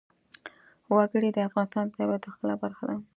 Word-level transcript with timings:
وګړي 0.95 1.29
د 1.33 1.37
افغانستان 1.47 1.85
د 1.87 1.91
طبیعت 1.97 2.21
د 2.23 2.27
ښکلا 2.33 2.55
برخه 2.63 2.83
ده. 2.89 2.95